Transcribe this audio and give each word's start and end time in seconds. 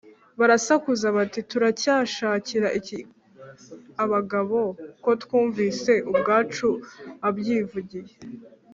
”barasakuza 0.39 1.07
bati, 1.17 1.39
“turacyashakira 1.51 2.67
iki 2.79 2.97
abagabo, 4.03 4.59
ko 5.03 5.11
twumvise 5.21 5.91
ubwacu 6.11 6.67
abyivugiye 7.27 8.13